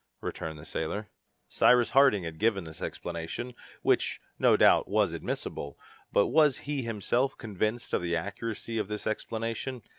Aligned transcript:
returned 0.19 0.57
the 0.57 0.65
sailor. 0.65 1.11
Cyrus 1.47 1.91
Harding 1.91 2.23
had 2.23 2.39
given 2.39 2.63
this 2.63 2.81
explanation, 2.81 3.53
which, 3.83 4.19
no 4.39 4.57
doubt, 4.57 4.87
was 4.87 5.13
admissible. 5.13 5.77
But 6.11 6.25
was 6.29 6.57
he 6.65 6.81
himself 6.81 7.37
convinced 7.37 7.93
of 7.93 8.01
the 8.01 8.15
accuracy 8.15 8.79
of 8.79 8.87
this 8.87 9.05
explanation? 9.05 9.83